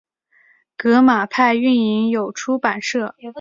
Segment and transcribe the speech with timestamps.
[0.77, 3.13] 革马派运营有出版社。